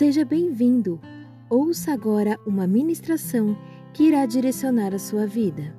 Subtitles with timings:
[0.00, 0.98] Seja bem-vindo.
[1.50, 3.54] Ouça agora uma ministração
[3.92, 5.76] que irá direcionar a sua vida.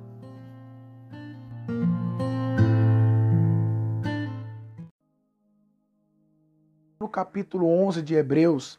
[7.00, 8.78] No capítulo 11 de Hebreus,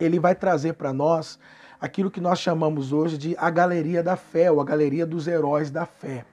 [0.00, 1.38] ele vai trazer para nós
[1.78, 5.70] aquilo que nós chamamos hoje de a galeria da fé, ou a galeria dos heróis
[5.70, 6.24] da fé.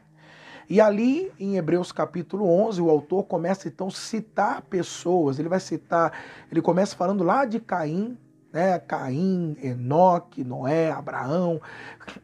[0.69, 5.39] E ali em Hebreus capítulo 11, o autor começa então a citar pessoas.
[5.39, 6.13] Ele vai citar,
[6.49, 8.17] ele começa falando lá de Caim,
[8.51, 8.79] né?
[8.79, 11.61] Caim, Enoque, Noé, Abraão,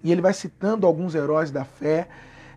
[0.03, 2.07] e ele vai citando alguns heróis da fé.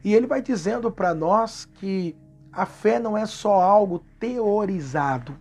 [0.04, 2.16] E ele vai dizendo para nós que
[2.52, 5.36] a fé não é só algo teorizado,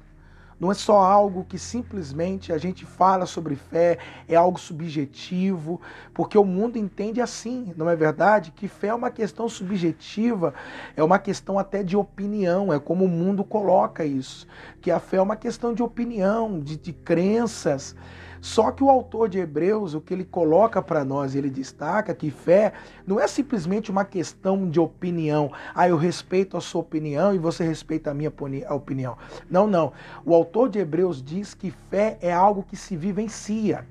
[0.60, 5.80] não é só algo que simplesmente a gente fala sobre fé, é algo subjetivo,
[6.14, 8.52] porque o mundo entende assim, não é verdade?
[8.52, 10.54] Que fé é uma questão subjetiva,
[10.96, 14.48] é uma questão até de opinião, é como o mundo coloca isso.
[14.82, 17.96] Que a fé é uma questão de opinião, de, de crenças.
[18.42, 22.30] Só que o autor de Hebreus, o que ele coloca para nós, ele destaca que
[22.30, 22.74] fé
[23.06, 25.52] não é simplesmente uma questão de opinião.
[25.74, 28.32] Ah, eu respeito a sua opinião e você respeita a minha
[28.70, 29.18] opinião.
[29.50, 29.94] Não, não.
[30.26, 33.86] O autor de Hebreus diz que fé é algo que se vivencia,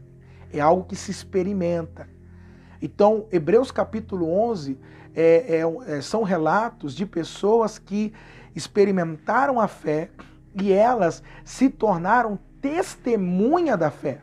[0.53, 2.09] é algo que se experimenta.
[2.81, 4.79] Então, Hebreus capítulo 11
[5.15, 8.13] é, é, é, são relatos de pessoas que
[8.55, 10.11] experimentaram a fé
[10.55, 14.21] e elas se tornaram testemunha da fé.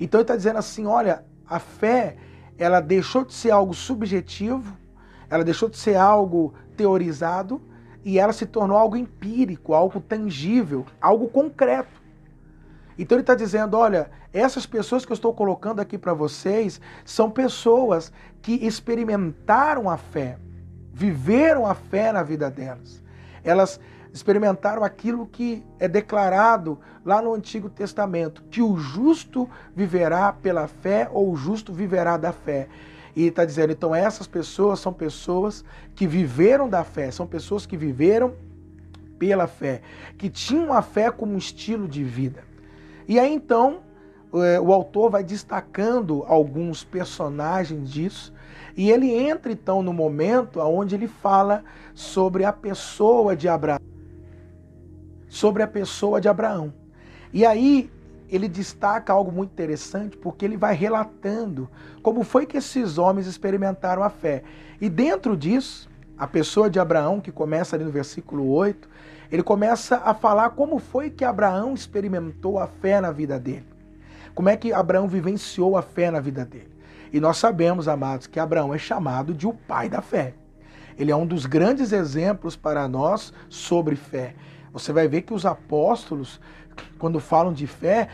[0.00, 2.16] Então ele está dizendo assim: olha, a fé
[2.58, 4.76] ela deixou de ser algo subjetivo,
[5.28, 7.60] ela deixou de ser algo teorizado
[8.04, 12.02] e ela se tornou algo empírico, algo tangível, algo concreto.
[12.98, 17.30] Então ele está dizendo: olha, essas pessoas que eu estou colocando aqui para vocês são
[17.30, 20.38] pessoas que experimentaram a fé,
[20.92, 23.02] viveram a fé na vida delas.
[23.42, 23.80] Elas
[24.16, 31.08] experimentaram aquilo que é declarado lá no Antigo Testamento, que o justo viverá pela fé
[31.12, 32.68] ou o justo viverá da fé.
[33.14, 35.64] E está dizendo, então essas pessoas são pessoas
[35.94, 38.34] que viveram da fé, são pessoas que viveram
[39.18, 39.82] pela fé,
[40.18, 42.44] que tinham a fé como estilo de vida.
[43.08, 43.80] E aí então
[44.34, 48.32] é, o autor vai destacando alguns personagens disso,
[48.76, 51.64] e ele entra então no momento onde ele fala
[51.94, 53.95] sobre a pessoa de Abraão
[55.28, 56.72] sobre a pessoa de Abraão.
[57.32, 57.90] E aí
[58.28, 61.68] ele destaca algo muito interessante, porque ele vai relatando
[62.02, 64.42] como foi que esses homens experimentaram a fé.
[64.80, 65.88] E dentro disso,
[66.18, 68.88] a pessoa de Abraão, que começa ali no versículo 8,
[69.30, 73.66] ele começa a falar como foi que Abraão experimentou a fé na vida dele.
[74.34, 76.70] Como é que Abraão vivenciou a fé na vida dele.
[77.12, 80.34] E nós sabemos, amados, que Abraão é chamado de o pai da fé.
[80.98, 84.34] Ele é um dos grandes exemplos para nós sobre fé.
[84.72, 86.40] Você vai ver que os apóstolos,
[86.98, 88.08] quando falam de fé,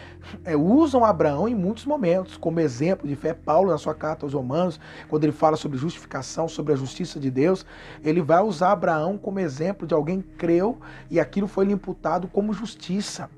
[0.44, 3.34] é, usam Abraão em muitos momentos, como exemplo de fé.
[3.34, 7.30] Paulo, na sua carta aos Romanos, quando ele fala sobre justificação, sobre a justiça de
[7.30, 7.66] Deus,
[8.04, 10.78] ele vai usar Abraão como exemplo de alguém que creu
[11.10, 13.28] e aquilo foi lhe imputado como justiça.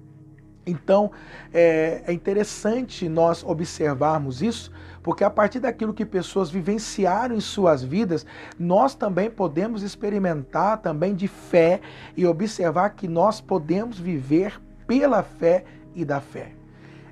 [0.66, 1.10] Então,
[1.52, 4.72] é, é interessante nós observarmos isso,
[5.04, 8.24] porque a partir daquilo que pessoas vivenciaram em suas vidas,
[8.58, 11.82] nós também podemos experimentar também de fé
[12.16, 16.52] e observar que nós podemos viver pela fé e da fé.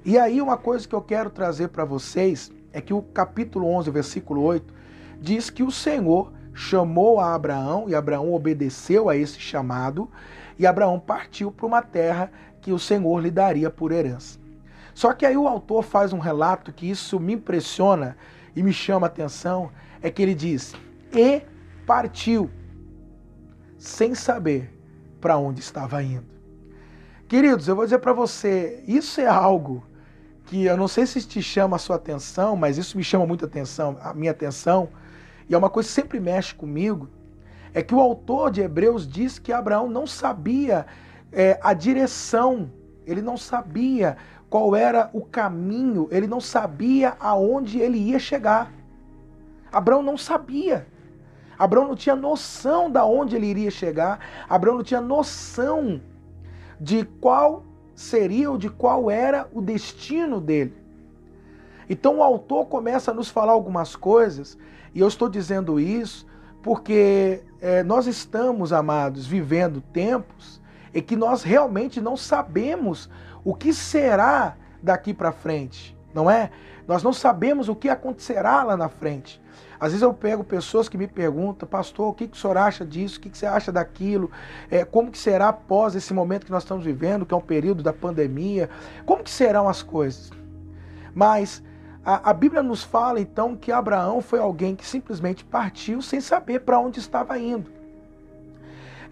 [0.06, 3.90] E aí uma coisa que eu quero trazer para vocês é que o capítulo 11,
[3.90, 4.72] versículo 8,
[5.20, 10.10] diz que o Senhor chamou a Abraão e Abraão obedeceu a esse chamado
[10.58, 12.32] e Abraão partiu para uma terra
[12.62, 14.41] que o Senhor lhe daria por herança.
[14.94, 18.16] Só que aí o autor faz um relato que isso me impressiona
[18.54, 19.70] e me chama a atenção,
[20.02, 20.74] é que ele diz:
[21.12, 21.42] "E
[21.86, 22.50] partiu
[23.78, 24.72] sem saber
[25.20, 26.32] para onde estava indo".
[27.28, 29.82] Queridos, eu vou dizer para você, isso é algo
[30.44, 33.46] que eu não sei se te chama a sua atenção, mas isso me chama muita
[33.46, 34.90] atenção, a minha atenção,
[35.48, 37.08] e é uma coisa que sempre mexe comigo,
[37.72, 40.84] é que o autor de Hebreus diz que Abraão não sabia
[41.32, 42.70] é, a direção,
[43.06, 44.18] ele não sabia
[44.52, 48.70] qual era o caminho, ele não sabia aonde ele ia chegar.
[49.72, 50.86] Abraão não sabia.
[51.58, 54.20] Abraão não tinha noção da onde ele iria chegar.
[54.46, 56.02] Abraão não tinha noção
[56.78, 57.64] de qual
[57.94, 60.74] seria ou de qual era o destino dele.
[61.88, 64.58] Então o autor começa a nos falar algumas coisas,
[64.94, 66.26] e eu estou dizendo isso
[66.62, 70.60] porque é, nós estamos, amados, vivendo tempos
[70.94, 73.08] em que nós realmente não sabemos
[73.44, 75.96] o que será daqui para frente.
[76.14, 76.50] não é?
[76.86, 79.40] Nós não sabemos o que acontecerá lá na frente.
[79.80, 82.84] Às vezes eu pego pessoas que me perguntam, pastor, o que, que o senhor acha
[82.84, 83.18] disso?
[83.18, 84.30] O que, que você acha daquilo?
[84.70, 87.82] É, como que será após esse momento que nós estamos vivendo, que é um período
[87.82, 88.70] da pandemia?
[89.04, 90.30] Como que serão as coisas?
[91.14, 91.62] Mas
[92.04, 96.60] a, a Bíblia nos fala então que Abraão foi alguém que simplesmente partiu sem saber
[96.60, 97.81] para onde estava indo.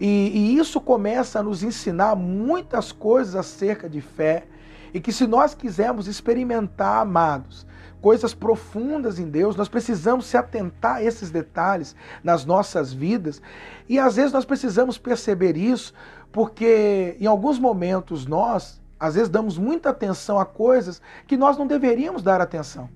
[0.01, 4.47] E, e, isso começa a nos ensinar muitas coisas acerca de fé.
[4.91, 7.67] E que se nós quisermos experimentar, amados,
[8.01, 13.43] coisas profundas em Deus, nós precisamos se atentar a esses detalhes nas nossas vidas.
[13.87, 15.93] E às vezes nós precisamos perceber isso,
[16.31, 21.67] porque em alguns momentos nós, às vezes, damos muita atenção a coisas que nós não
[21.67, 22.89] deveríamos dar atenção.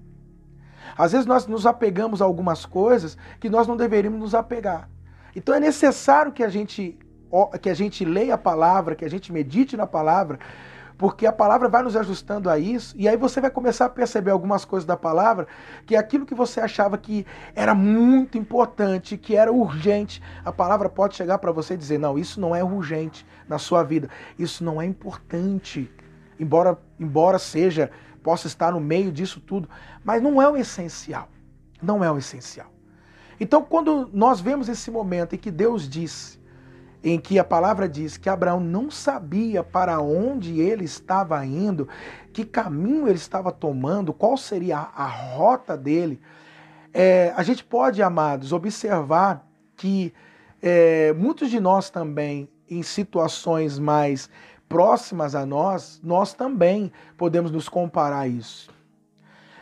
[0.97, 4.89] Às vezes nós nos apegamos a algumas coisas que nós não deveríamos nos apegar.
[5.35, 6.97] Então é necessário que a gente
[7.61, 10.39] que a gente leia a palavra, que a gente medite na palavra,
[10.97, 14.31] porque a palavra vai nos ajustando a isso, e aí você vai começar a perceber
[14.31, 15.45] algumas coisas da palavra,
[15.85, 21.15] que aquilo que você achava que era muito importante, que era urgente, a palavra pode
[21.15, 24.09] chegar para você e dizer: não, isso não é urgente na sua vida,
[24.39, 25.91] isso não é importante,
[26.39, 27.91] embora, embora seja,
[28.23, 29.69] possa estar no meio disso tudo,
[30.03, 31.27] mas não é o essencial.
[31.81, 32.74] Não é o essencial.
[33.39, 36.39] Então, quando nós vemos esse momento em que Deus disse,
[37.03, 41.87] em que a palavra diz que Abraão não sabia para onde ele estava indo,
[42.33, 46.19] que caminho ele estava tomando, qual seria a, rota dele.
[46.91, 49.45] É, a gente pode, amados, observar
[49.75, 50.11] que
[50.61, 54.27] é, muitos de nós também, em situações mais
[54.67, 58.74] próximas a nós, nós também podemos nos comparar a isso.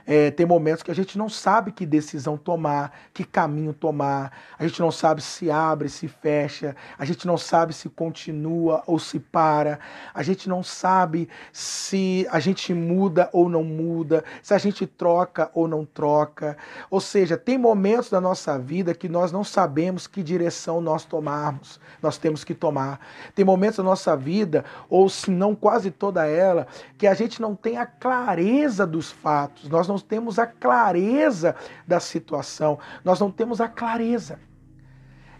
[0.05, 4.67] É, tem momentos que a gente não sabe que decisão tomar, que caminho tomar, a
[4.67, 9.19] gente não sabe se abre, se fecha, a gente não sabe se continua ou se
[9.19, 9.79] para,
[10.13, 15.49] a gente não sabe se a gente muda ou não muda, se a gente troca
[15.53, 16.57] ou não troca.
[16.89, 21.79] Ou seja, tem momentos da nossa vida que nós não sabemos que direção nós tomarmos,
[22.01, 22.99] nós temos que tomar.
[23.33, 26.67] Tem momentos da nossa vida, ou se não quase toda ela,
[26.97, 31.55] que a gente não tem a clareza dos fatos, nós não não temos a clareza
[31.87, 34.39] da situação, nós não temos a clareza.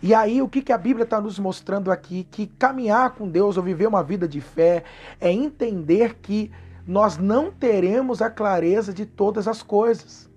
[0.02, 2.28] E aí, o que, que a Bíblia está nos mostrando aqui?
[2.30, 4.84] Que caminhar com Deus ou viver uma vida de fé
[5.20, 6.52] é entender que
[6.86, 10.30] nós não teremos a clareza de todas as coisas.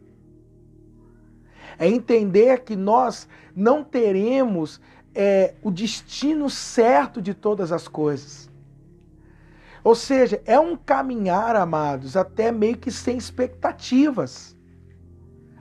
[1.77, 4.81] É entender que nós não teremos
[5.13, 8.49] é, o destino certo de todas as coisas.
[9.87, 14.57] Ou seja, é um caminhar, amados, até meio que sem expectativas.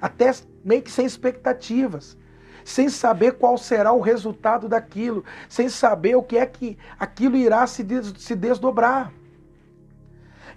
[0.01, 0.31] Até
[0.63, 2.18] meio que sem expectativas.
[2.63, 5.24] Sem saber qual será o resultado daquilo.
[5.48, 9.13] Sem saber o que é que aquilo irá se, des se desdobrar.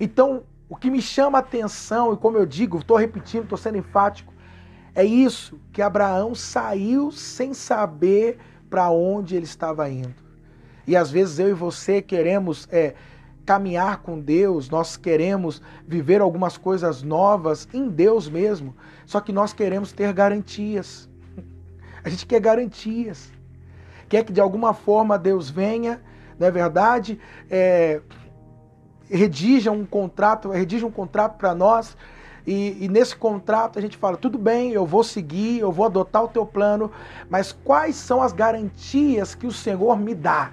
[0.01, 3.77] Então, o que me chama a atenção, e como eu digo, estou repetindo, estou sendo
[3.77, 4.33] enfático,
[4.95, 8.39] é isso, que Abraão saiu sem saber
[8.71, 10.15] para onde ele estava indo.
[10.87, 12.95] E às vezes eu e você queremos é,
[13.49, 19.55] caminhar com Deus, nós queremos viver algumas coisas novas em Deus mesmo, só que nós
[19.55, 21.09] queremos ter garantias.
[22.05, 23.33] A gente quer garantias.
[24.07, 25.99] Quer que de alguma forma Deus venha,
[26.39, 27.19] não é verdade?
[27.49, 28.03] É,
[29.09, 31.97] redija um contrato, redija um contrato para nós.
[32.47, 36.23] E, e, nesse contrato a gente fala: tudo bem, eu vou seguir, eu vou adotar
[36.23, 36.93] o teu plano,
[37.31, 40.53] mas quais são as garantias que o Senhor me dá?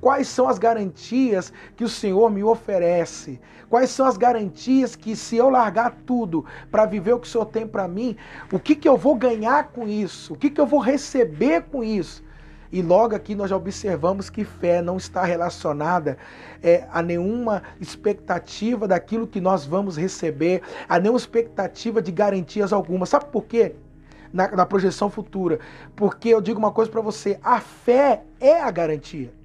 [0.00, 3.38] Quais são as garantias que o Senhor me oferece?
[3.68, 7.44] Quais são as garantias que, se eu largar tudo para viver o que o Senhor
[7.44, 8.16] tem para mim,
[8.50, 10.32] o que, que eu vou ganhar com isso?
[10.32, 12.24] O que, que eu vou receber com isso?
[12.72, 16.16] E logo aqui nós já observamos que fé não está relacionada
[16.62, 23.06] é, a nenhuma expectativa daquilo que nós vamos receber, a nenhuma expectativa de garantias alguma.
[23.06, 23.74] Sabe por quê?
[24.32, 25.58] Na, na projeção futura.
[25.96, 29.39] Porque eu digo uma coisa para você: a fé é a garantia.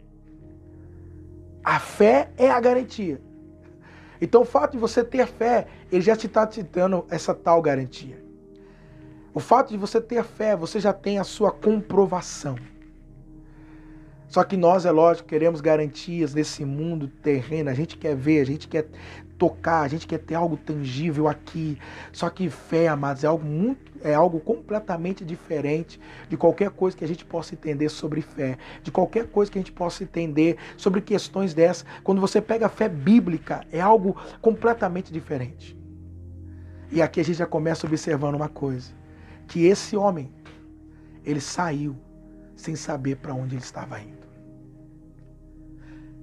[1.65, 3.19] A fé é a garantia.
[4.21, 7.59] Então o fato de você ter fé, ele já te está te dando essa tal
[7.59, 8.23] garantia.
[9.33, 12.55] O fato de você ter fé, você já tem a sua comprovação.
[14.27, 17.69] Só que nós, é lógico, queremos garantias nesse mundo terreno.
[17.69, 18.87] A gente quer ver, a gente quer
[19.37, 21.77] tocar, a gente quer ter algo tangível aqui.
[22.11, 27.03] Só que fé, amados, é algo muito, é algo completamente diferente de qualquer coisa que
[27.03, 31.01] a gente possa entender sobre fé, de qualquer coisa que a gente possa entender sobre
[31.01, 31.85] questões dessas.
[32.03, 35.77] Quando você pega a fé bíblica, é algo completamente diferente.
[36.91, 38.93] E aqui a gente já começa observando uma coisa,
[39.47, 40.31] que esse homem,
[41.23, 41.95] ele saiu
[42.55, 44.14] sem saber para onde ele estava indo.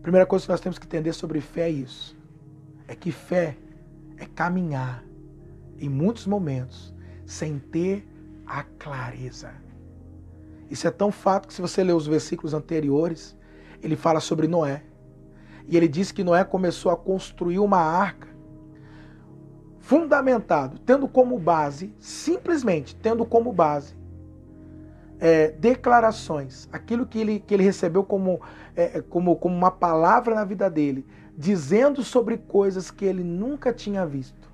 [0.02, 2.20] Primeira coisa que nós temos que entender sobre fé é isso
[2.92, 3.56] é que fé
[4.18, 5.02] é caminhar
[5.78, 6.94] em muitos momentos,
[7.24, 8.06] sem ter
[8.46, 9.50] a clareza.
[10.70, 13.36] Isso é tão fato que, se você ler os versículos anteriores,
[13.82, 14.82] ele fala sobre Noé.
[15.66, 18.28] E ele diz que Noé começou a construir uma arca
[19.80, 23.94] fundamentado, tendo como base, simplesmente tendo como base,
[25.22, 28.40] é, declarações, aquilo que ele, que ele recebeu como,
[28.74, 31.06] é, como, como uma palavra na vida dele,
[31.38, 34.50] dizendo sobre coisas que ele nunca tinha visto.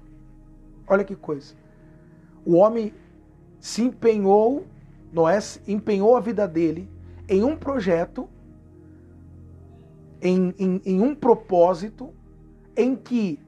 [0.87, 1.55] Olha que coisa.
[2.45, 2.93] O homem
[3.59, 4.67] se empenhou,
[5.11, 6.87] Noé empenhou a vida dele
[7.27, 8.29] em um projeto,
[10.21, 12.13] em, em, em um propósito,
[12.77, 13.41] em que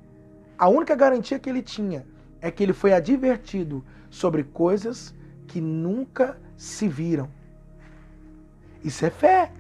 [0.56, 2.06] a única garantia que ele tinha
[2.40, 5.14] é que ele foi advertido sobre coisas
[5.50, 7.28] que nunca se viram.
[8.84, 9.50] Isso é fé.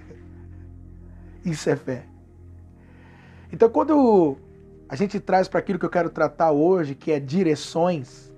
[1.44, 2.04] Isso é fé.
[3.52, 4.36] Então, quando
[4.88, 8.32] a gente traz para aquilo que eu quero tratar hoje, que é direções,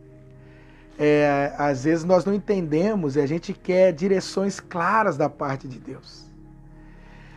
[0.98, 5.78] é, às vezes nós não entendemos e a gente quer direções claras da parte de
[5.78, 6.24] Deus.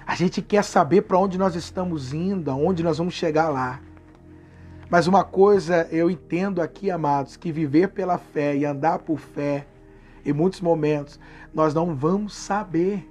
[0.07, 3.81] A gente quer saber para onde nós estamos indo, aonde nós vamos chegar lá.
[4.89, 9.65] Mas uma coisa eu entendo aqui, amados, que viver pela fé e andar por fé,
[10.25, 11.19] em muitos momentos,
[11.53, 13.07] nós não vamos saber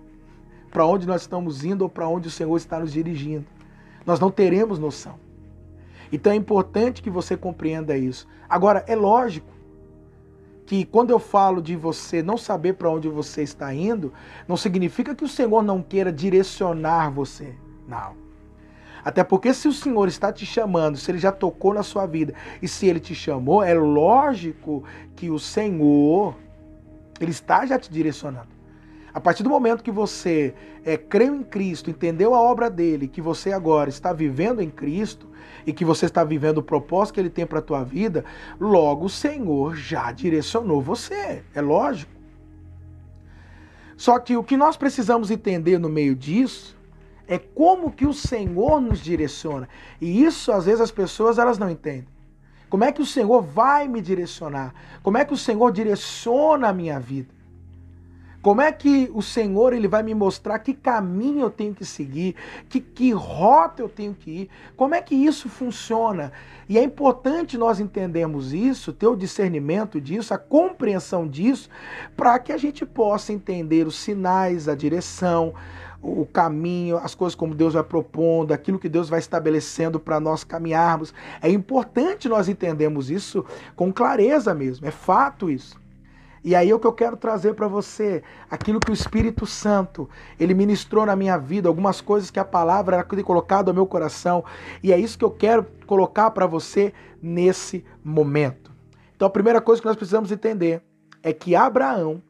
[0.71, 3.47] para onde nós estamos indo ou para onde o Senhor está nos dirigindo.
[4.05, 5.15] Nós não teremos noção.
[6.13, 8.27] Então é importante que você compreenda isso.
[8.49, 9.55] Agora, é lógico
[10.67, 14.13] que quando eu falo de você não saber para onde você está indo,
[14.49, 17.55] não significa que o Senhor não queira direcionar você.
[17.87, 18.25] Não.
[19.05, 22.35] Até porque se o Senhor está te chamando, se ele já tocou na sua vida
[22.63, 24.83] e se ele te chamou, é lógico
[25.15, 26.35] que o Senhor
[27.21, 28.49] ele está já te direcionando.
[29.13, 30.53] A partir do momento que você
[30.85, 35.29] é, creu em Cristo, entendeu a obra dele, que você agora está vivendo em Cristo
[35.65, 38.25] e que você está vivendo o propósito que ele tem para a tua vida,
[38.59, 41.45] logo o Senhor já direcionou você.
[41.55, 42.11] É lógico.
[43.97, 46.77] Só que o que nós precisamos entender no meio disso
[47.29, 49.69] é como que o Senhor nos direciona.
[50.01, 52.14] E isso às vezes as pessoas elas não entendem.
[52.75, 54.75] Como é que o Senhor vai me direcionar?
[55.01, 57.33] Como é que o Senhor direciona a minha vida?
[58.43, 62.35] Como é que o Senhor ele vai me mostrar que caminho eu tenho que seguir,
[62.69, 64.51] que, que rota eu tenho que ir?
[64.77, 66.33] Como é que isso funciona?
[66.69, 71.71] E é importante nós entendermos isso, ter o discernimento disso, a compreensão disso,
[72.17, 75.55] para que a gente possa entender os sinais, a direção,
[76.05, 80.45] o caminho, as coisas como Deus vai propondo, aquilo que Deus vai estabelecendo para nós
[80.45, 81.15] caminharmos.
[81.41, 83.45] É importante nós entendermos isso
[83.75, 85.83] com clareza mesmo, é fato isso.
[86.45, 90.07] E aí é o que eu quero trazer para você, aquilo que o Espírito Santo,
[90.39, 94.45] ele ministrou na minha vida, algumas coisas que a palavra era colocado ao meu coração,
[94.83, 96.93] e é isso que eu quero colocar para você
[97.23, 98.71] nesse momento.
[99.17, 100.83] Então a primeira coisa que nós precisamos entender
[101.23, 102.23] é que Abraão,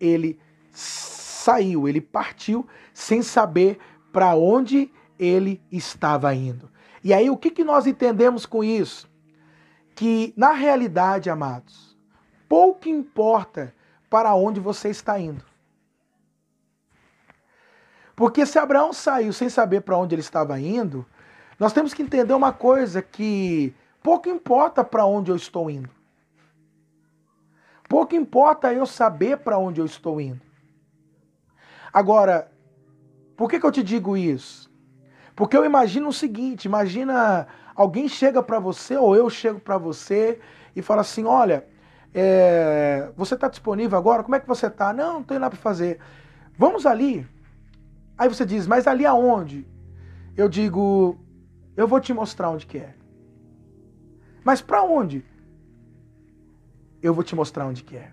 [0.00, 0.40] ele
[1.42, 3.78] saiu, ele partiu sem saber
[4.12, 6.70] para onde ele estava indo.
[7.02, 9.10] E aí o que, que nós entendemos com isso?
[9.94, 11.98] Que na realidade, amados,
[12.48, 13.74] pouco importa
[14.08, 15.44] para onde você está indo.
[18.14, 21.04] Porque se Abraão saiu sem saber para onde ele estava indo,
[21.58, 25.90] nós temos que entender uma coisa que pouco importa para onde eu estou indo.
[27.88, 30.51] Pouco importa eu saber para onde eu estou indo.
[31.92, 32.50] Agora,
[33.36, 34.70] por que, que eu te digo isso?
[35.34, 40.40] Porque eu imagino o seguinte: imagina alguém chega para você ou eu chego para você
[40.74, 41.66] e fala assim: olha,
[42.14, 44.22] é, você está disponível agora?
[44.22, 44.92] Como é que você está?
[44.92, 45.98] Não, não tenho nada para fazer.
[46.56, 47.26] Vamos ali.
[48.16, 49.66] Aí você diz, mas ali aonde?
[50.36, 51.18] Eu digo,
[51.76, 52.94] eu vou te mostrar onde que é.
[54.44, 55.24] Mas para onde?
[57.02, 58.12] Eu vou te mostrar onde que é.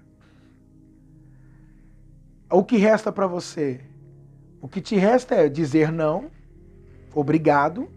[2.52, 3.80] O que resta para você?
[4.60, 6.32] O que te resta é dizer não,
[7.14, 7.88] obrigado,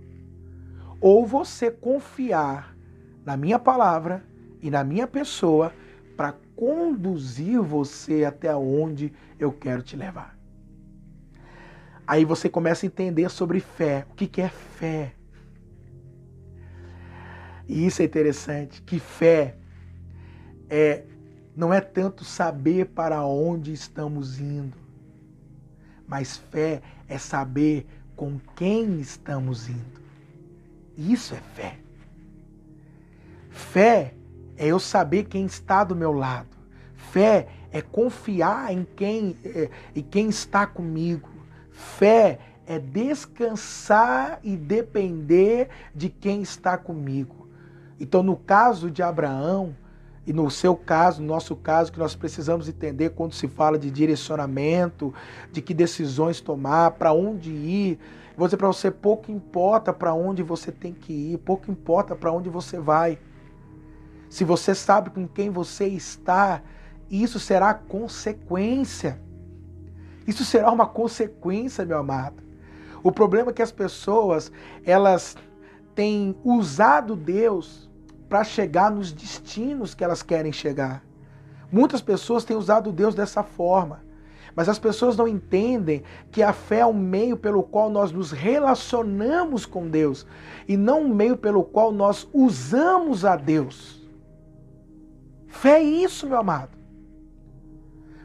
[1.01, 2.77] ou você confiar
[3.25, 4.23] na minha palavra
[4.61, 5.73] e na minha pessoa
[6.17, 10.39] para conduzir você até onde eu quero te levar.
[12.07, 14.07] Aí você começa a entender sobre fé.
[14.11, 15.15] O que é fé?
[17.67, 19.57] E isso é interessante, que fé
[20.69, 21.05] é
[21.55, 24.77] não é tanto saber para onde estamos indo,
[26.07, 30.01] mas fé é saber com quem estamos indo.
[30.97, 31.79] Isso é fé.
[33.51, 34.15] Fé
[34.57, 36.57] é eu saber quem está do meu lado.
[36.95, 41.29] Fé é confiar em quem, é, em quem está comigo.
[41.71, 47.49] Fé é descansar e depender de quem está comigo.
[47.99, 49.75] Então, no caso de Abraão,
[50.27, 53.91] e no seu caso, no nosso caso, que nós precisamos entender quando se fala de
[53.91, 55.13] direcionamento,
[55.51, 57.99] de que decisões tomar, para onde ir.
[58.37, 62.31] Vou dizer para você, pouco importa para onde você tem que ir, pouco importa para
[62.31, 63.19] onde você vai.
[64.31, 66.63] Se você sabe com quem você está,
[67.11, 69.21] isso será consequência.
[70.27, 72.43] Isso será uma consequência, meu amado.
[73.03, 74.53] O problema é que as pessoas,
[74.85, 75.37] elas
[75.97, 77.91] têm usado Deus
[78.33, 81.05] para chegar nos destinos que elas querem chegar.
[81.71, 84.03] Muitas pessoas têm usado Deus dessa forma,
[84.57, 88.31] mas as pessoas não entendem que a fé é um meio pelo qual nós nos
[88.31, 90.27] relacionamos com Deus
[90.67, 94.01] e não um meio pelo qual nós usamos a Deus.
[95.47, 96.82] Fé é isso, meu amado.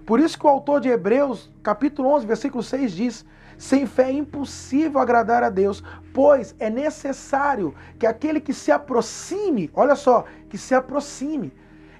[0.08, 3.26] Por isso que o autor de Hebreus, capítulo 11, versículo 6 diz:
[3.58, 5.84] sem fé é impossível agradar a Deus,
[6.14, 11.52] pois é necessário que aquele que se aproxime, olha só, que se aproxime.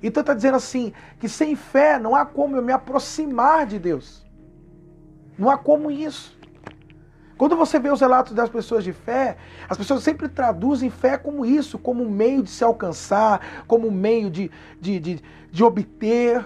[0.02, 4.26] Então está dizendo assim, que sem fé não há como eu me aproximar de Deus.
[5.38, 6.38] Não há como isso.
[7.38, 9.36] Quando você vê os relatos das pessoas de fé,
[9.68, 13.92] as pessoas sempre traduzem fé como isso, como um meio de se alcançar, como um
[13.92, 14.50] meio de,
[14.80, 15.22] de, de,
[15.52, 16.44] de obter,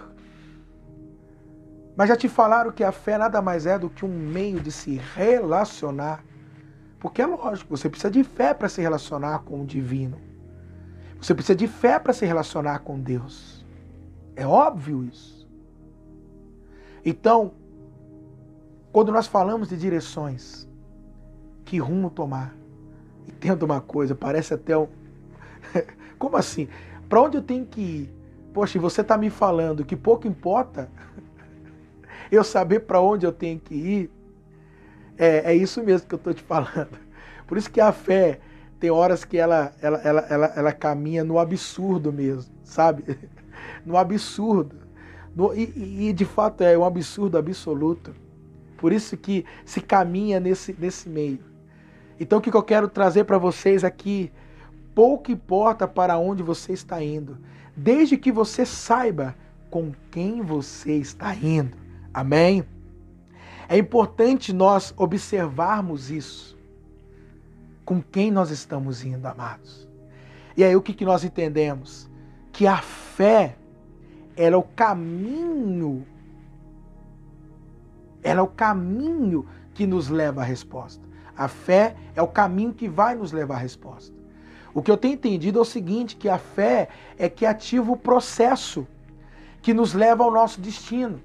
[2.01, 4.72] mas já te falaram que a fé nada mais é do que um meio de
[4.72, 6.25] se relacionar.
[7.00, 10.17] Porque é lógico, você precisa de fé para se relacionar com o divino.
[11.22, 13.63] Você precisa de fé para se relacionar com Deus.
[14.36, 15.48] É óbvio isso.
[17.05, 17.51] Então,
[18.91, 20.67] quando nós falamos de direções,
[21.63, 22.55] que rumo tomar?
[23.27, 24.88] Entenda uma coisa, parece até um.
[26.17, 26.67] Como assim?
[27.08, 28.15] Para onde eu tenho que ir?
[28.55, 30.89] Poxa, você está me falando que pouco importa
[32.31, 34.11] eu saber para onde eu tenho que ir,
[35.17, 36.97] é, é isso mesmo que eu estou te falando.
[37.45, 38.39] Por isso que a fé
[38.79, 43.03] tem horas que ela, ela, ela, ela, ela caminha no absurdo mesmo, sabe?
[43.85, 44.75] No absurdo.
[45.35, 48.13] No, e, e de fato é um absurdo absoluto.
[48.77, 51.39] Por isso que se caminha nesse, nesse meio.
[52.19, 54.31] Então o que eu quero trazer para vocês aqui,
[54.94, 57.37] pouco importa para onde você está indo,
[57.75, 59.35] desde que você saiba
[59.70, 61.80] com quem você está indo.
[62.13, 62.63] Amém?
[63.67, 66.57] É importante nós observarmos isso.
[67.85, 69.87] Com quem nós estamos indo, amados?
[70.55, 72.09] E aí o que, que nós entendemos?
[72.51, 73.55] Que a fé
[74.35, 76.05] era o caminho,
[78.24, 81.07] era é o caminho que nos leva à resposta.
[81.35, 84.13] A fé é o caminho que vai nos levar à resposta.
[84.74, 87.97] O que eu tenho entendido é o seguinte, que a fé é que ativa o
[87.97, 88.87] processo
[89.61, 91.21] que nos leva ao nosso destino.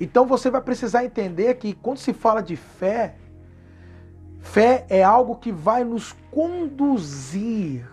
[0.00, 3.14] Então você vai precisar entender que quando se fala de fé,
[4.40, 7.86] fé é algo que vai nos conduzir.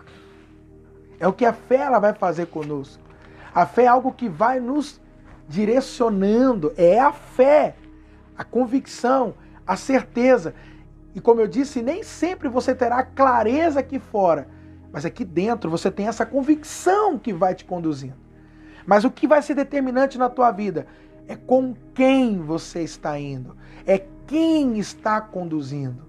[1.19, 3.01] É o que a fé ela vai fazer conosco.
[3.55, 4.99] A fé é algo que vai nos
[5.47, 6.73] direcionando.
[6.75, 7.75] É a fé,
[8.37, 9.35] a convicção,
[9.65, 10.53] a certeza.
[11.15, 14.47] E como eu disse, nem sempre você terá clareza aqui fora,
[14.91, 18.15] mas aqui dentro você tem essa convicção que vai te conduzindo.
[18.85, 20.87] Mas o que vai ser determinante na tua vida
[21.27, 23.55] é com quem você está indo,
[23.85, 26.03] é quem está conduzindo.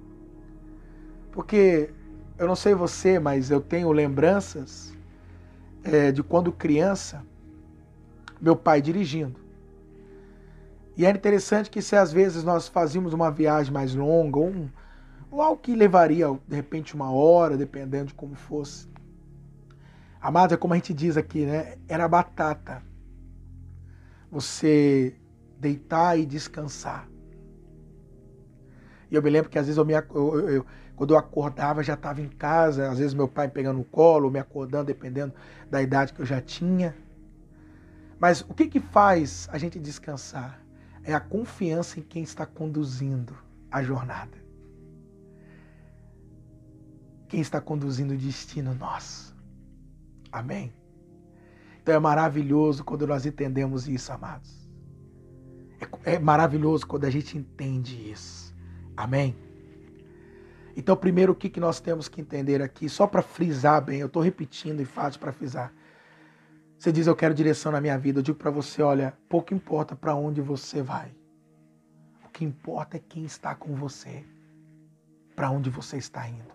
[1.31, 1.91] Porque
[2.39, 4.93] eu não sei você, mas eu tenho lembranças
[5.83, 7.25] é, de quando criança,
[8.41, 9.39] meu pai dirigindo.
[10.97, 14.69] E era interessante que se às vezes nós fazíamos uma viagem mais longa, ou, um,
[15.31, 18.89] ou algo que levaria de repente uma hora, dependendo de como fosse.
[20.21, 21.77] Amado, é como a gente diz aqui, né?
[21.89, 22.83] Era batata
[24.35, 25.15] você
[25.61, 27.09] deitar e descansar.
[29.09, 30.67] E eu me lembro que às vezes eu, me, eu, eu
[30.97, 34.41] quando eu acordava já estava em casa, às vezes meu pai pegando no colo, me
[34.41, 35.33] acordando, dependendo
[35.71, 36.97] da idade que eu já tinha.
[38.19, 40.61] Mas o que, que faz a gente descansar?
[41.05, 43.37] É a confiança em quem está conduzindo
[43.71, 44.37] a jornada.
[47.29, 49.37] Quem está conduzindo o destino nosso.
[50.33, 50.73] Amém?
[51.85, 54.67] Então é maravilhoso quando nós entendemos isso, amados.
[56.07, 58.57] É, é maravilhoso quando a gente entende isso.
[58.97, 59.37] Amém?
[60.75, 64.07] Então, primeiro, o que, que nós temos que entender aqui, só para frisar bem, eu
[64.07, 65.75] estou repetindo e fácil para frisar.
[66.79, 68.21] Você diz, eu quero direção na minha vida.
[68.21, 71.15] Eu digo para você, olha, pouco importa para onde você vai.
[72.25, 74.25] O que importa é quem está com você,
[75.37, 76.55] para onde você está indo.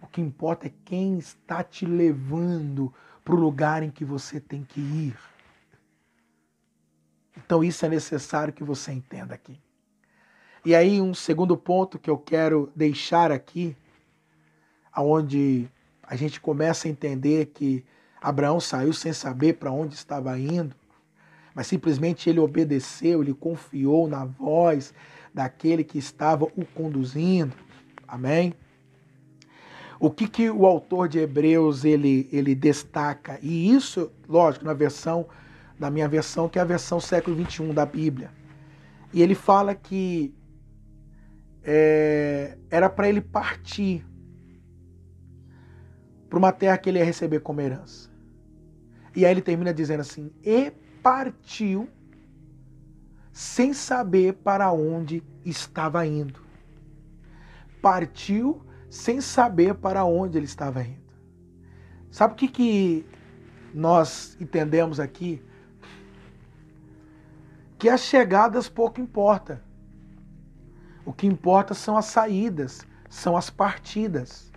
[0.00, 2.90] O que importa é quem está te levando
[3.26, 5.18] para o lugar em que você tem que ir.
[7.36, 9.60] Então isso é necessário que você entenda aqui.
[10.64, 13.76] E aí um segundo ponto que eu quero deixar aqui,
[14.92, 15.68] aonde
[16.04, 17.84] a gente começa a entender que
[18.22, 20.76] Abraão saiu sem saber para onde estava indo,
[21.52, 24.94] mas simplesmente ele obedeceu, ele confiou na voz
[25.34, 27.56] daquele que estava o conduzindo.
[28.06, 28.54] Amém?
[29.98, 33.38] O que, que o autor de Hebreus ele, ele destaca?
[33.42, 35.26] E isso, lógico, na versão,
[35.78, 38.30] na minha versão, que é a versão século XXI da Bíblia.
[39.12, 40.34] E ele fala que
[41.64, 44.06] é, era para ele partir
[46.28, 48.10] para uma terra que ele ia receber como herança.
[49.14, 50.70] E aí ele termina dizendo assim: e
[51.02, 51.88] partiu
[53.32, 56.40] sem saber para onde estava indo.
[57.80, 58.65] Partiu
[58.96, 61.06] sem saber para onde ele estava indo.
[62.10, 63.06] Sabe o que, que
[63.72, 65.42] nós entendemos aqui?
[67.78, 69.62] Que as chegadas pouco importa.
[71.04, 74.50] O que importa são as saídas, são as partidas.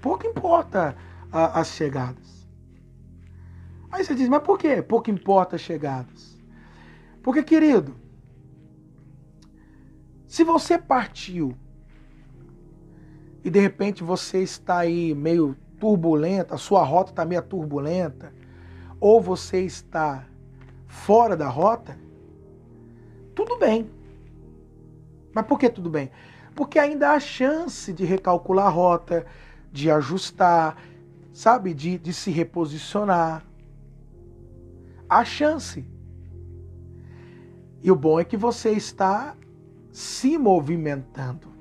[0.00, 0.96] Pouco importa
[1.30, 2.48] a, as chegadas.
[3.90, 4.82] Aí você diz, mas por quê?
[4.82, 6.38] Pouco importa as chegadas.
[7.22, 7.94] Porque, querido,
[10.26, 11.56] se você partiu
[13.44, 18.32] e de repente você está aí meio turbulenta, a sua rota está meio turbulenta,
[19.00, 20.26] ou você está
[20.86, 21.96] fora da rota,
[23.34, 23.88] tudo bem.
[25.32, 26.10] Mas por que tudo bem?
[26.54, 29.24] Porque ainda há chance de recalcular a rota,
[29.70, 30.76] de ajustar,
[31.32, 33.44] sabe, de, de se reposicionar.
[35.08, 35.86] Há chance.
[37.80, 39.36] E o bom é que você está
[39.92, 41.57] se movimentando.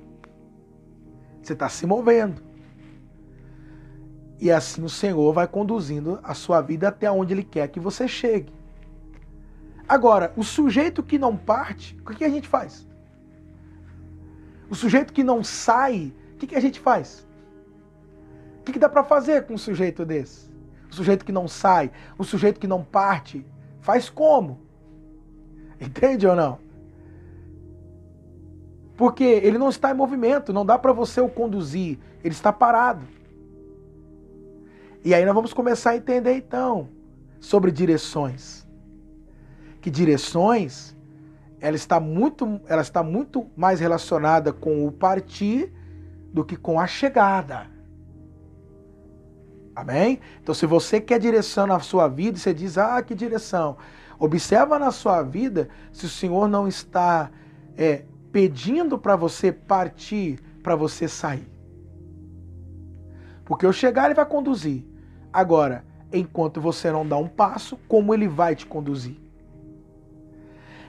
[1.47, 2.41] Você está se movendo.
[4.37, 8.05] E assim o Senhor vai conduzindo a sua vida até onde Ele quer que você
[8.05, 8.53] chegue.
[9.87, 12.85] Agora, o sujeito que não parte, o que a gente faz?
[14.69, 17.25] O sujeito que não sai, o que a gente faz?
[18.59, 20.51] O que dá para fazer com um sujeito desse?
[20.91, 23.45] O sujeito que não sai, o sujeito que não parte,
[23.79, 24.59] faz como?
[25.79, 26.59] Entende ou não?
[28.97, 33.05] Porque ele não está em movimento, não dá para você o conduzir, ele está parado.
[35.05, 36.89] E aí nós vamos começar a entender então
[37.39, 38.67] sobre direções.
[39.79, 40.97] Que direções
[41.59, 45.71] ela está muito, ela está muito mais relacionada com o partir
[46.33, 47.67] do que com a chegada.
[49.75, 50.19] Amém?
[50.41, 53.77] Então, se você quer direção na sua vida, você diz: Ah, que direção.
[54.19, 57.29] Observa na sua vida se o Senhor não está
[57.77, 58.03] é,
[58.37, 61.49] pedindo para você partir, para você sair.
[63.43, 64.85] Porque eu chegar, ele vai conduzir.
[65.33, 69.17] Agora, enquanto você não dá um passo, como ele vai te conduzir?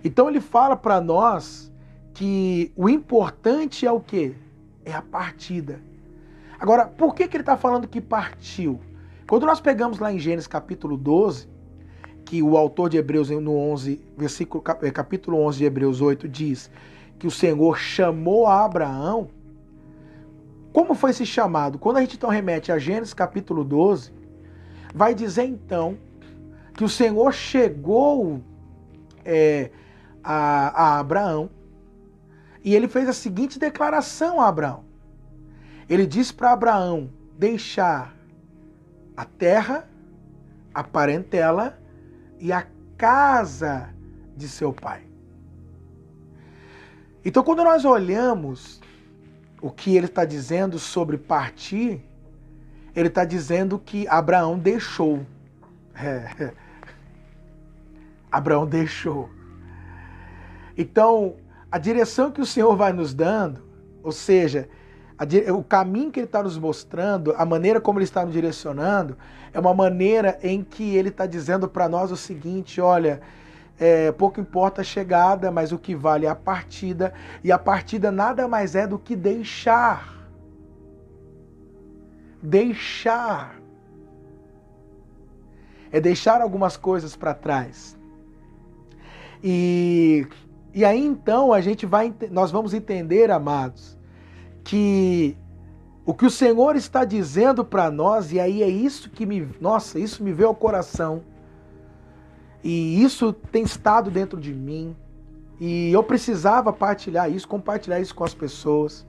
[0.04, 1.72] Então ele fala para nós
[2.12, 4.34] que o importante é o quê?
[4.84, 5.80] É a partida.
[6.60, 8.78] Agora, por que, que ele está falando que partiu?
[9.26, 11.48] Quando nós pegamos lá em Gênesis capítulo 12,
[12.26, 16.70] que o autor de Hebreus no 11, versículo, eh, capítulo 11 de Hebreus 8 diz
[17.18, 19.28] que o Senhor chamou a Abraão.
[20.72, 21.78] Como foi esse chamado?
[21.78, 24.12] Quando a gente então remete a Gênesis capítulo 12,
[24.94, 25.98] vai dizer então
[26.74, 28.40] que o Senhor chegou
[29.24, 29.70] é,
[30.22, 31.50] a, a Abraão
[32.62, 34.84] e ele fez a seguinte declaração a Abraão.
[35.88, 38.14] Ele disse para Abraão deixar
[39.16, 39.88] a terra,
[40.72, 41.78] a parentela
[42.38, 43.92] e a casa
[44.36, 45.07] de seu pai.
[47.24, 48.80] Então, quando nós olhamos
[49.60, 52.00] o que ele está dizendo sobre partir,
[52.94, 55.24] ele está dizendo que Abraão deixou.
[56.00, 56.52] É.
[58.30, 59.28] Abraão deixou.
[60.76, 61.34] Então,
[61.72, 63.60] a direção que o Senhor vai nos dando,
[64.00, 64.68] ou seja,
[65.52, 69.16] o caminho que Ele está nos mostrando, a maneira como Ele está nos direcionando,
[69.52, 73.20] é uma maneira em que Ele está dizendo para nós o seguinte: olha,
[73.78, 77.12] é, pouco importa a chegada, mas o que vale é a partida,
[77.42, 80.16] e a partida nada mais é do que deixar.
[82.42, 83.56] Deixar.
[85.90, 87.96] É deixar algumas coisas para trás.
[89.42, 90.26] E
[90.74, 93.96] e aí então a gente vai, nós vamos entender, amados,
[94.62, 95.36] que
[96.04, 99.98] o que o Senhor está dizendo para nós, e aí é isso que me, nossa,
[99.98, 101.22] isso me veio ao coração.
[102.62, 104.96] E isso tem estado dentro de mim.
[105.60, 109.06] E eu precisava partilhar isso, compartilhar isso com as pessoas.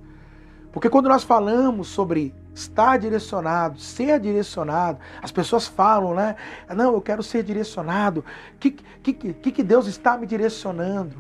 [0.72, 6.36] Porque quando nós falamos sobre estar direcionado, ser direcionado, as pessoas falam, né?
[6.76, 8.24] Não, eu quero ser direcionado.
[8.56, 11.16] O que, que, que, que Deus está me direcionando?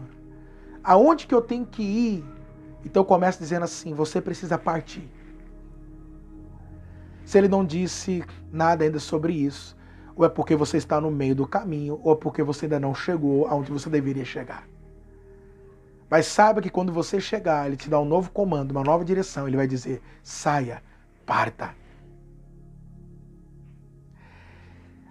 [0.83, 2.25] Aonde que eu tenho que ir?
[2.85, 5.09] Então começa dizendo assim: você precisa partir.
[7.25, 9.77] Se ele não disse nada ainda sobre isso,
[10.19, 12.93] ou é porque você está no meio do caminho, ou é porque você ainda não
[12.93, 14.67] chegou aonde você deveria chegar.
[16.09, 19.47] Mas saiba que quando você chegar, ele te dá um novo comando, uma nova direção,
[19.47, 20.83] ele vai dizer: saia,
[21.25, 21.73] parta.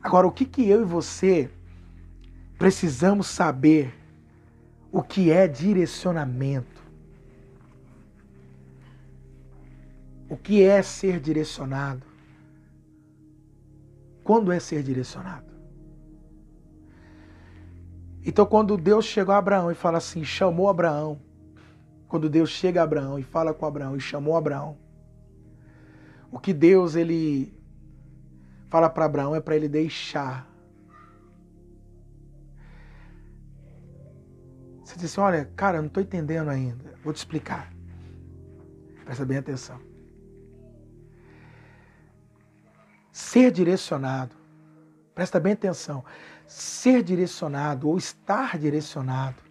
[0.03, 1.51] Agora, o que, que eu e você
[2.59, 3.95] precisamos saber
[4.93, 6.83] o que é direcionamento?
[10.29, 12.08] O que é ser direcionado?
[14.29, 15.47] Quando é ser direcionado?
[18.23, 21.19] Então, quando Deus chegou a Abraão e fala assim, chamou Abraão,
[22.07, 24.77] quando Deus chega a Abraão e fala com Abraão e chamou Abraão,
[26.31, 27.59] o que Deus ele
[28.69, 30.47] fala para Abraão é para ele deixar.
[34.85, 36.93] Você diz assim: olha, cara, eu não estou entendendo ainda.
[37.03, 37.73] Vou te explicar.
[39.07, 39.88] Presta bem atenção.
[43.19, 44.37] Ser direcionado,
[45.13, 46.05] presta bem atenção,
[46.47, 49.43] ser direcionado ou estar direcionado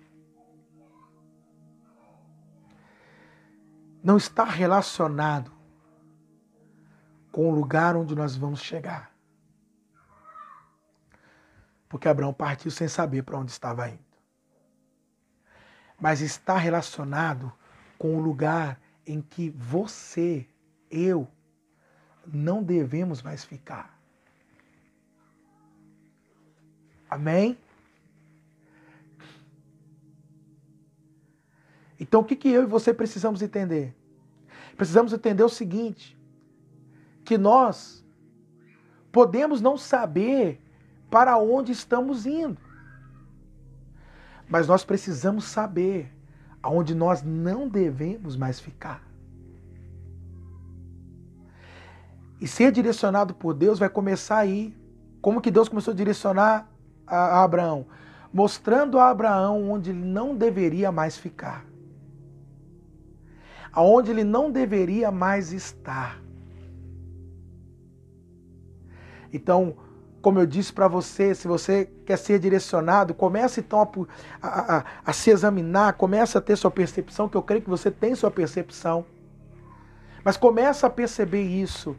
[4.01, 5.51] não está relacionado
[7.30, 9.12] com o lugar onde nós vamos chegar.
[11.89, 13.99] Porque Abraão partiu sem saber para onde estava indo.
[15.99, 17.51] Mas está relacionado
[17.97, 20.47] com o lugar em que você,
[20.89, 21.27] eu,
[22.31, 23.97] não devemos mais ficar.
[27.09, 27.57] Amém?
[31.99, 33.95] Então o que, que eu e você precisamos entender?
[34.75, 36.17] Precisamos entender o seguinte:
[37.23, 38.05] que nós
[39.11, 40.61] podemos não saber
[41.09, 42.59] para onde estamos indo,
[44.49, 46.13] mas nós precisamos saber
[46.61, 49.07] aonde nós não devemos mais ficar.
[52.39, 54.76] E ser direcionado por Deus vai começar aí.
[55.21, 56.69] Como que Deus começou a direcionar
[57.06, 57.88] a Abraão?
[58.32, 61.65] Mostrando a Abraão onde ele não deveria mais ficar.
[63.71, 66.19] Aonde ele não deveria mais estar.
[69.34, 69.76] Então,
[70.21, 74.86] como eu disse para você, se você quer ser direcionado, comece então a, a, a,
[75.06, 78.32] a, se examinar, comece a ter sua percepção, que eu creio que você tem sua
[78.32, 79.06] percepção.
[80.23, 81.95] Mas comece a perceber isso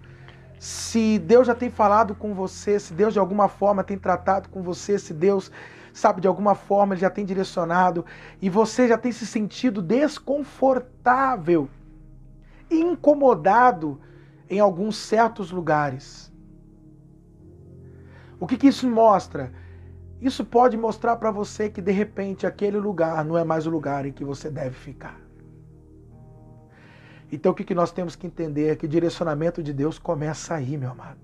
[0.58, 4.62] se Deus já tem falado com você, se Deus de alguma forma tem tratado com
[4.62, 5.50] você, se Deus,
[5.92, 8.04] sabe, de alguma forma ele já tem direcionado
[8.40, 11.68] e você já tem se sentido desconfortável,
[12.70, 14.00] incomodado
[14.50, 16.32] em alguns certos lugares.
[18.40, 19.52] O que, que isso mostra?
[20.20, 24.06] Isso pode mostrar para você que de repente aquele lugar não é mais o lugar
[24.06, 25.27] em que você deve ficar.
[27.30, 30.76] Então o que nós temos que entender é que o direcionamento de Deus começa aí,
[30.76, 31.20] meu amado.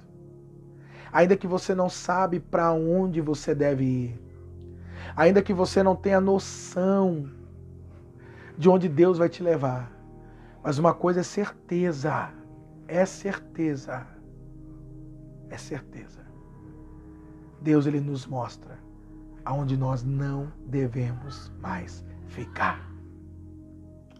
[1.12, 4.20] Ainda que você não sabe para onde você deve ir,
[5.16, 7.30] ainda que você não tenha noção
[8.58, 9.90] de onde Deus vai te levar,
[10.62, 12.30] mas uma coisa é certeza,
[12.86, 14.06] é certeza,
[15.48, 16.20] é certeza.
[17.60, 18.78] Deus ele nos mostra
[19.44, 22.90] aonde nós não devemos mais ficar.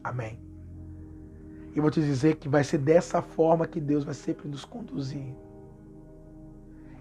[0.03, 0.44] Amém.
[1.75, 5.35] E vou te dizer que vai ser dessa forma que Deus vai sempre nos conduzir.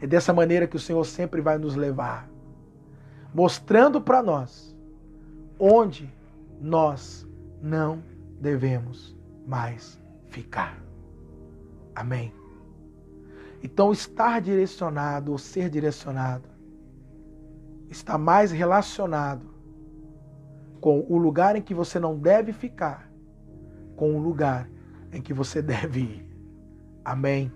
[0.02, 2.28] É dessa maneira que o Senhor sempre vai nos levar,
[3.34, 4.76] mostrando para nós
[5.60, 6.12] onde
[6.60, 7.28] nós
[7.62, 8.04] não
[8.42, 10.82] devemos mais ficar.
[11.96, 12.34] Amém.
[13.62, 16.50] Então, estar direcionado ou ser direcionado
[17.90, 19.54] está mais relacionado
[20.82, 23.13] com o lugar em que você não deve ficar
[23.96, 24.70] com o lugar
[25.12, 26.28] em que você deve ir.
[27.04, 27.52] Amém.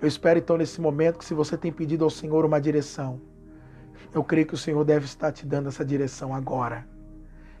[0.00, 3.20] Eu espero então nesse momento que se você tem pedido ao Senhor uma direção,
[4.12, 6.86] eu creio que o Senhor deve estar te dando essa direção agora,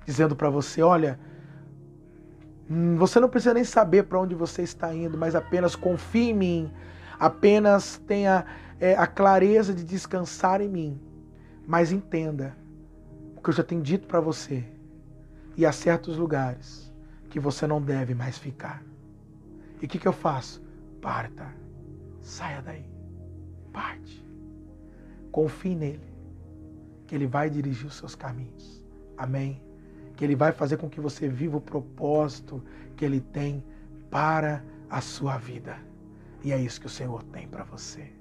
[0.04, 1.18] dizendo para você, olha,
[2.70, 6.34] hum, você não precisa nem saber para onde você está indo, mas apenas confie em
[6.34, 6.72] mim,
[7.18, 8.44] apenas tenha
[8.78, 11.00] é, a clareza de descansar em mim,
[11.66, 12.54] mas entenda
[13.36, 14.64] o que eu já tenho dito para você.
[15.56, 16.83] E há certos lugares
[17.34, 18.80] que você não deve mais ficar.
[19.82, 20.62] E o que, que eu faço?
[21.02, 21.52] Parta.
[22.20, 22.84] Saia daí.
[23.72, 24.24] Parte.
[25.32, 26.14] Confie nele.
[27.08, 28.86] Que ele vai dirigir os seus caminhos.
[29.18, 29.60] Amém?
[30.14, 32.62] Que ele vai fazer com que você viva o propósito
[32.96, 33.64] que ele tem
[34.12, 35.76] para a sua vida.
[36.44, 38.12] E é isso que o Senhor tem para você.